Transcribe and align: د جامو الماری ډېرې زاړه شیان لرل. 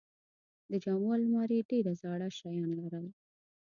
د 0.69 0.71
جامو 0.83 1.09
الماری 1.17 1.59
ډېرې 1.69 1.93
زاړه 2.01 2.27
شیان 2.37 2.69
لرل. 2.79 3.05